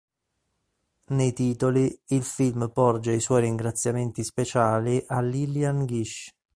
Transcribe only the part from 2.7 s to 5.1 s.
porge i suoi ringraziamenti speciali